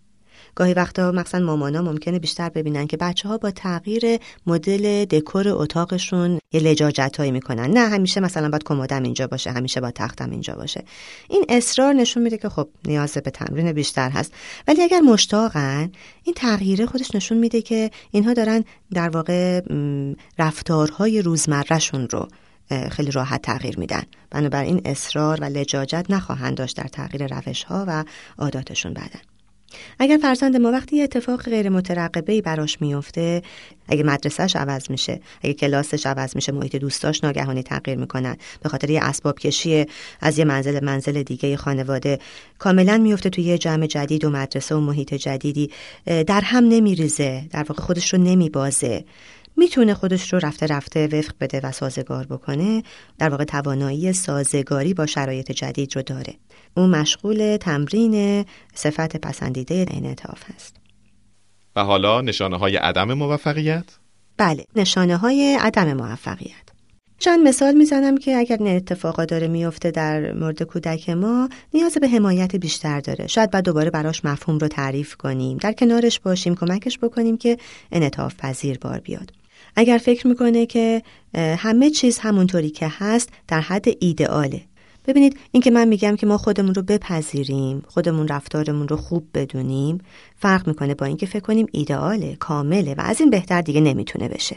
گاهی 0.58 0.74
وقتا 0.74 1.12
مثلا 1.12 1.46
مامانا 1.46 1.82
ممکنه 1.82 2.18
بیشتر 2.18 2.48
ببینن 2.48 2.86
که 2.86 2.96
بچه 2.96 3.28
ها 3.28 3.38
با 3.38 3.50
تغییر 3.50 4.18
مدل 4.46 5.04
دکور 5.04 5.48
اتاقشون 5.48 6.38
یه 6.52 6.60
لجاجت 6.60 7.16
هایی 7.18 7.30
می‌کنن. 7.30 7.70
نه 7.70 7.88
همیشه 7.88 8.20
مثلا 8.20 8.48
باید 8.48 8.64
کمدم 8.64 9.02
اینجا 9.02 9.26
باشه 9.26 9.50
همیشه 9.50 9.80
با 9.80 9.90
تختم 9.90 10.30
اینجا 10.30 10.54
باشه. 10.54 10.84
این 11.28 11.44
اصرار 11.48 11.92
نشون 11.92 12.22
میده 12.22 12.38
که 12.38 12.48
خب 12.48 12.68
نیاز 12.84 13.12
به 13.12 13.30
تمرین 13.30 13.72
بیشتر 13.72 14.10
هست. 14.10 14.32
ولی 14.68 14.82
اگر 14.82 15.00
مشتاقن 15.00 15.92
این 16.22 16.34
تغییره 16.34 16.86
خودش 16.86 17.14
نشون 17.14 17.38
میده 17.38 17.62
که 17.62 17.90
اینها 18.10 18.32
دارن 18.32 18.64
در 18.92 19.08
واقع 19.08 19.60
رفتارهای 20.38 21.22
روزمرهشون 21.22 22.08
رو 22.08 22.28
خیلی 22.90 23.10
راحت 23.10 23.42
تغییر 23.42 23.78
میدن. 23.78 24.02
بنابراین 24.30 24.80
اصرار 24.84 25.40
و 25.40 25.44
لجاجت 25.44 26.06
نخواهند 26.10 26.56
داشت 26.56 26.76
در 26.76 26.88
تغییر 26.88 27.34
روش 27.34 27.64
ها 27.64 27.84
و 27.88 28.04
عاداتشون 28.38 28.94
بعدن 28.94 29.20
اگر 29.98 30.18
فرزند 30.22 30.56
ما 30.56 30.72
وقتی 30.72 30.96
یه 30.96 31.04
اتفاق 31.04 31.42
غیر 31.42 31.68
مترقبه 31.68 32.42
براش 32.42 32.80
میفته 32.80 33.42
اگه 33.88 34.02
مدرسهش 34.02 34.56
عوض 34.56 34.90
میشه 34.90 35.20
اگه 35.42 35.52
کلاسش 35.52 36.06
عوض 36.06 36.36
میشه 36.36 36.52
محیط 36.52 36.76
دوستاش 36.76 37.24
ناگهانی 37.24 37.62
تغییر 37.62 37.98
می‌کنن. 37.98 38.36
به 38.62 38.68
خاطر 38.68 38.90
یه 38.90 39.00
اسباب 39.02 39.38
کشی 39.38 39.86
از 40.20 40.38
یه 40.38 40.44
منزل 40.44 40.84
منزل 40.84 41.22
دیگه 41.22 41.56
خانواده 41.56 42.18
کاملا 42.58 42.98
میفته 42.98 43.30
توی 43.30 43.44
یه 43.44 43.58
جمع 43.58 43.86
جدید 43.86 44.24
و 44.24 44.30
مدرسه 44.30 44.74
و 44.74 44.80
محیط 44.80 45.14
جدیدی. 45.14 45.70
در 46.06 46.40
هم 46.40 46.64
نمیریزه 46.64 47.44
در 47.50 47.62
واقع 47.68 47.82
خودش 47.82 48.14
رو 48.14 48.20
نمیبازه. 48.20 49.04
می‌تونه 49.58 49.94
خودش 49.94 50.32
رو 50.32 50.38
رفته 50.38 50.66
رفته 50.66 51.06
وفق 51.06 51.32
بده 51.40 51.60
و 51.60 51.72
سازگار 51.72 52.26
بکنه 52.26 52.82
در 53.18 53.28
واقع 53.28 53.44
توانایی 53.44 54.12
سازگاری 54.12 54.94
با 54.94 55.06
شرایط 55.06 55.52
جدید 55.52 55.96
رو 55.96 56.02
داره. 56.02 56.34
او 56.76 56.86
مشغول 56.86 57.56
تمرین 57.56 58.44
صفت 58.74 59.16
پسندیده 59.16 59.86
انعطاف 59.90 60.42
هست. 60.54 60.76
و 61.76 61.84
حالا 61.84 62.20
نشانه 62.20 62.58
های 62.58 62.76
عدم 62.76 63.12
موفقیت؟ 63.12 63.84
بله 64.36 64.64
نشانه 64.76 65.16
های 65.16 65.58
عدم 65.60 65.92
موفقیت. 65.92 66.68
چند 67.18 67.48
مثال 67.48 67.74
می‌زنم 67.74 68.18
که 68.18 68.36
اگر 68.36 68.56
این 68.60 68.76
اتفاقا 68.76 69.24
داره 69.24 69.48
میفته 69.48 69.90
در 69.90 70.32
مورد 70.32 70.62
کودک 70.62 71.10
ما 71.10 71.48
نیاز 71.74 71.98
به 72.00 72.08
حمایت 72.08 72.56
بیشتر 72.56 73.00
داره. 73.00 73.26
شاید 73.26 73.50
بعد 73.50 73.64
دوباره 73.64 73.90
براش 73.90 74.24
مفهوم 74.24 74.58
رو 74.58 74.68
تعریف 74.68 75.16
کنیم 75.16 75.56
در 75.56 75.72
کنارش 75.72 76.20
باشیم 76.20 76.54
کمکش 76.54 76.98
بکنیم 76.98 77.36
که 77.36 77.56
انعطاف 77.92 78.34
پذیر 78.36 78.78
بار 78.78 79.00
بیاد. 79.00 79.37
اگر 79.78 79.98
فکر 79.98 80.26
می‌کنه 80.26 80.66
که 80.66 81.02
همه 81.34 81.90
چیز 81.90 82.18
همونطوری 82.18 82.70
که 82.70 82.88
هست 82.98 83.28
در 83.48 83.60
حد 83.60 83.84
ایدئاله. 84.00 84.62
ببینید 85.06 85.38
اینکه 85.52 85.70
من 85.70 85.88
میگم 85.88 86.16
که 86.16 86.26
ما 86.26 86.38
خودمون 86.38 86.74
رو 86.74 86.82
بپذیریم 86.82 87.82
خودمون 87.88 88.28
رفتارمون 88.28 88.88
رو 88.88 88.96
خوب 88.96 89.28
بدونیم 89.34 89.98
فرق 90.36 90.68
می‌کنه 90.68 90.94
با 90.94 91.06
اینکه 91.06 91.26
فکر 91.26 91.40
کنیم 91.40 91.66
ایدئاله 91.72 92.36
کامله 92.36 92.94
و 92.94 93.00
از 93.00 93.20
این 93.20 93.30
بهتر 93.30 93.60
دیگه 93.60 93.80
نمی‌تونه 93.80 94.28
بشه. 94.28 94.56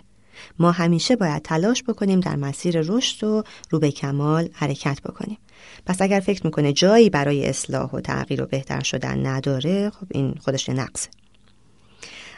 ما 0.59 0.71
همیشه 0.71 1.15
باید 1.15 1.41
تلاش 1.41 1.83
بکنیم 1.83 2.19
در 2.19 2.35
مسیر 2.35 2.81
رشد 2.81 3.23
و 3.23 3.43
رو 3.69 3.79
به 3.79 3.91
کمال 3.91 4.49
حرکت 4.53 5.01
بکنیم. 5.01 5.37
پس 5.85 6.01
اگر 6.01 6.19
فکر 6.19 6.45
می‌کنه 6.45 6.73
جایی 6.73 7.09
برای 7.09 7.45
اصلاح 7.45 7.91
و 7.91 7.99
تغییر 7.99 8.41
و 8.41 8.45
بهتر 8.45 8.83
شدن 8.83 9.25
نداره 9.25 9.89
خب 9.89 10.07
این 10.09 10.35
خودش 10.39 10.69
نقصه. 10.69 11.09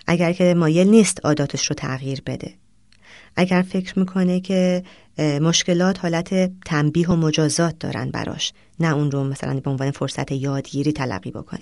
اگر 0.08 0.34
که 0.34 0.54
مایل 0.54 0.88
نیست 0.88 1.25
عاداتش 1.25 1.66
رو 1.66 1.74
تغییر 1.74 2.22
بده 2.25 2.54
اگر 3.36 3.62
فکر 3.62 4.00
می‌کنه 4.00 4.40
که 4.40 4.84
مشکلات 5.18 6.00
حالت 6.00 6.52
تنبیه 6.66 7.10
و 7.10 7.16
مجازات 7.16 7.80
دارن 7.80 8.12
براش 8.12 8.54
نه 8.80 8.96
اون 8.96 9.12
رو 9.12 9.24
مثلا 9.24 9.60
به 9.60 9.70
عنوان 9.70 9.92
فرصت 9.92 10.32
یادگیری 10.32 10.92
تلقی 10.92 11.32
بکنه. 11.32 11.62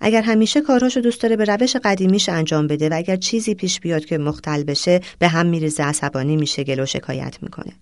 اگر 0.00 0.22
همیشه 0.22 0.60
کارهاشو 0.60 1.00
دوست 1.00 1.22
داره 1.22 1.36
به 1.36 1.44
روش 1.44 1.76
قدیمیش 1.76 2.28
انجام 2.28 2.66
بده 2.66 2.88
و 2.88 2.94
اگر 2.94 3.16
چیزی 3.16 3.54
پیش 3.54 3.80
بیاد 3.80 4.04
که 4.04 4.18
مختل 4.18 4.62
بشه 4.62 5.00
به 5.18 5.28
هم 5.28 5.46
میریزه 5.46 5.82
عصبانی 5.82 6.36
میشه 6.36 6.64
گل 6.64 6.80
و 6.80 6.86
شکایت 6.86 7.38
می‌کنه. 7.42 7.72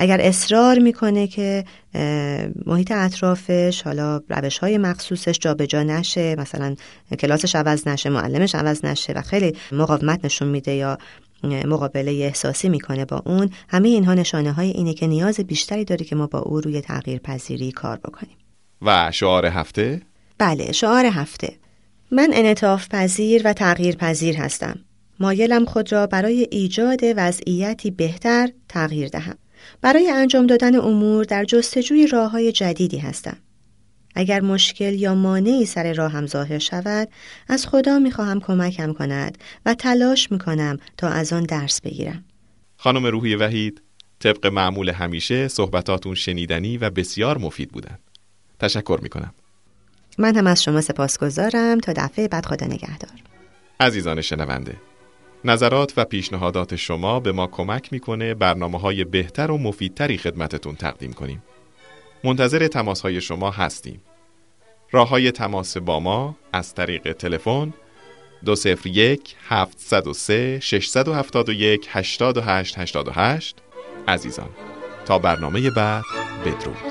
اگر 0.00 0.20
اصرار 0.20 0.78
می‌کنه 0.78 1.26
که 1.26 1.64
محیط 2.66 2.92
اطرافش 2.92 3.82
حالا 3.82 4.20
روش 4.28 4.58
های 4.58 4.78
مخصوصش 4.78 5.38
جابجا 5.38 5.82
نشه 5.82 6.36
مثلا 6.36 6.74
کلاسش 7.18 7.54
عوض 7.54 7.88
نشه 7.88 8.10
معلمش 8.10 8.54
عوض 8.54 8.84
نشه 8.84 9.12
و 9.12 9.22
خیلی 9.22 9.56
مقاومت 9.72 10.24
نشون 10.24 10.48
میده 10.48 10.72
یا 10.72 10.98
مقابله 11.42 12.10
احساسی 12.10 12.68
می‌کنه 12.68 13.04
با 13.04 13.22
اون 13.26 13.50
همه 13.68 13.88
اینها 13.88 14.14
نشانه 14.14 14.52
های 14.52 14.68
اینه 14.70 14.94
که 14.94 15.06
نیاز 15.06 15.40
بیشتری 15.40 15.84
داره 15.84 16.04
که 16.04 16.16
ما 16.16 16.26
با 16.26 16.38
او 16.38 16.60
روی 16.60 16.80
تغییر 16.80 17.18
پذیری 17.18 17.72
کار 17.72 17.96
بکنیم. 17.96 18.36
و 18.82 19.10
شعار 19.12 19.46
هفته؟ 19.46 20.02
بله 20.38 20.72
شعار 20.72 21.06
هفته. 21.06 21.56
من 22.10 22.30
انعطاف 22.32 22.88
پذیر 22.88 23.42
و 23.44 23.52
تغییر 23.52 23.96
پذیر 23.96 24.36
هستم. 24.36 24.78
مایلم 25.20 25.64
خود 25.64 25.92
را 25.92 26.06
برای 26.06 26.48
ایجاد 26.50 27.00
وضعیتی 27.16 27.90
بهتر 27.90 28.48
تغییر 28.68 29.08
دهم. 29.08 29.38
برای 29.80 30.10
انجام 30.10 30.46
دادن 30.46 30.76
امور 30.76 31.24
در 31.24 31.44
جستجوی 31.44 32.06
راه 32.06 32.30
های 32.30 32.52
جدیدی 32.52 32.98
هستم. 32.98 33.36
اگر 34.18 34.40
مشکل 34.40 34.94
یا 34.94 35.14
مانعی 35.14 35.66
سر 35.66 35.92
راهم 35.92 36.26
ظاهر 36.26 36.58
شود 36.58 37.08
از 37.48 37.66
خدا 37.66 37.98
می‌خواهم 37.98 38.40
کمکم 38.40 38.92
کند 38.92 39.38
و 39.66 39.74
تلاش 39.74 40.32
می‌کنم 40.32 40.78
تا 40.96 41.08
از 41.08 41.32
آن 41.32 41.42
درس 41.42 41.80
بگیرم. 41.80 42.24
خانم 42.76 43.06
روحی 43.06 43.34
وحید 43.34 43.82
طبق 44.18 44.46
معمول 44.46 44.90
همیشه 44.90 45.48
صحبتاتون 45.48 46.14
شنیدنی 46.14 46.78
و 46.78 46.90
بسیار 46.90 47.38
مفید 47.38 47.70
بودن. 47.70 47.98
تشکر 48.60 48.98
می‌کنم. 49.02 49.34
من 50.18 50.36
هم 50.36 50.46
از 50.46 50.62
شما 50.62 50.80
سپاسگزارم. 50.80 51.80
تا 51.80 51.92
دفعه 51.96 52.28
بعد 52.28 52.46
خدا 52.46 52.66
نگهدار. 52.66 53.10
عزیزان 53.80 54.20
شنونده 54.20 54.76
نظرات 55.44 55.92
و 55.96 56.04
پیشنهادات 56.04 56.76
شما 56.76 57.20
به 57.20 57.32
ما 57.32 57.46
کمک 57.46 57.92
می‌کنه 57.92 58.34
برنامه 58.34 58.78
های 58.78 59.04
بهتر 59.04 59.50
و 59.50 59.58
مفیدتری 59.58 60.18
خدمتتون 60.18 60.74
تقدیم 60.74 61.12
کنیم. 61.12 61.42
منتظر 62.24 62.66
تماس 62.66 63.00
های 63.00 63.20
شما 63.20 63.50
هستیم. 63.50 64.00
راه 64.90 65.08
های 65.08 65.30
تماس 65.30 65.76
با 65.76 66.00
ما 66.00 66.36
از 66.52 66.74
طریق 66.74 67.12
تلفن 67.12 67.74
201 68.44 69.36
703 69.48 70.60
671 70.60 71.88
8888 71.92 73.56
عزیزان 74.08 74.48
تا 75.06 75.18
برنامه 75.18 75.70
بعد 75.70 76.04
بدرود. 76.44 76.87